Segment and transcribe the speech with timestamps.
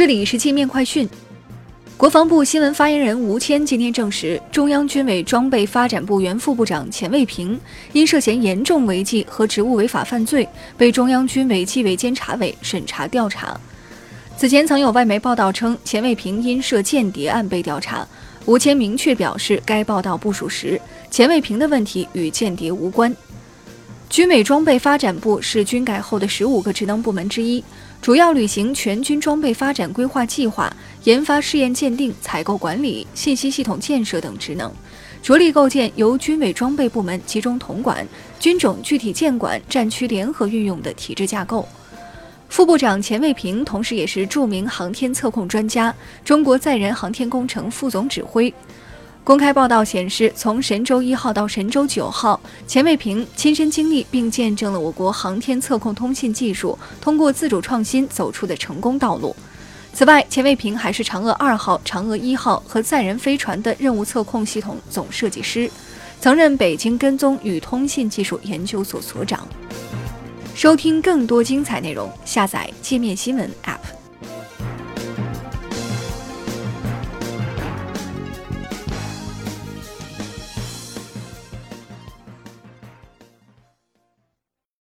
[0.00, 1.06] 这里是界面快讯。
[1.98, 7.60] 国防部新闻发言人吴谦今天证实，中央军委装备发展部原副部长钱卫平
[7.92, 13.60] 因涉嫌严重违纪和职务违法犯罪，被中央军委纪委监察委审查调查。
[14.38, 18.08] 此前曾有外媒报道称，钱卫平因涉间谍案被调查。
[18.46, 20.80] 吴谦明确表示，该报道不属实，
[21.10, 23.14] 钱卫平的问题与间谍无关。
[24.10, 27.62] 军委装备发展部是军改后的十五个职能部门之一，
[28.02, 30.68] 主要履行全军装备发展规划计划、
[31.04, 34.74] 研发试验鉴定、采购管理、信息系统建设等职能，
[35.22, 38.04] 着力构建由军委装备部门集中统管、
[38.40, 41.66] 军种具体监管、战区联合运用的体制架构。
[42.48, 48.52] 副部长钱卫平同时也是著名航天测控专家、中国载人航天工程副总指挥。
[49.22, 59.36] 公开报道显示，从神舟一号到神舟九号，钱卫平亲身经历并见证了我国航天测控通信技术通过自主创新走出的成功道路。
[59.92, 65.70] 此外，钱卫平还是嫦娥二号、嫦娥一号和载人飞船的任务测控系统总设计师，
[66.20, 69.46] 曾任北京跟踪与通信技术研究所所长。
[70.54, 73.99] 收听更多精彩内容，下载界面新闻 App。